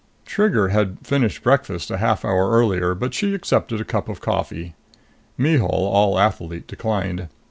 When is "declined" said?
6.65-7.29